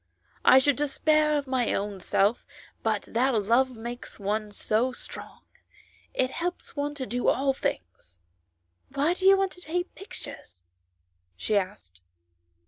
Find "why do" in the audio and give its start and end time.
8.95-9.27